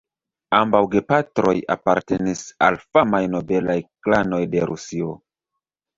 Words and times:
Ambaŭ 0.59 0.79
gepatroj 0.93 1.53
apartenis 1.75 2.41
al 2.69 2.79
famaj 2.85 3.23
nobelaj 3.37 3.79
klanoj 4.07 4.45
de 4.57 4.65
Rusio. 4.73 5.13